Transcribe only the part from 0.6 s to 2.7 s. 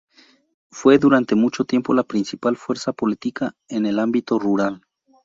Fue durante mucho tiempo la principal